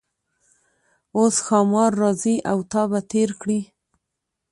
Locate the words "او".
2.51-2.57